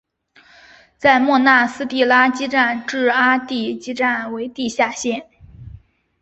[0.97, 5.29] 在莫纳斯蒂拉基站至阿蒂基站为地下线。